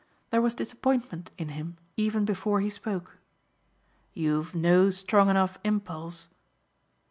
[0.31, 3.17] There was disappointment in him even before he spoke.
[4.15, 6.27] "You've no strong enough impulse